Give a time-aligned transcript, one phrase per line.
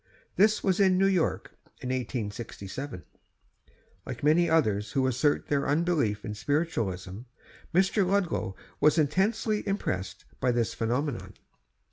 [0.35, 3.03] This was in New York, in 1867.
[4.03, 7.19] Like many others who assert their unbelief in spiritualism,
[7.71, 8.03] Mr.
[8.03, 11.35] Ludlow was intensely impressed by this phenomenon.